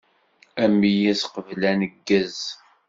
Ameyyez 0.63 1.21
qbel 1.33 1.61
aneggez. 1.71 2.39